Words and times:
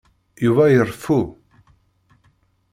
Yuba 0.45 0.63
ireffu. 0.75 1.19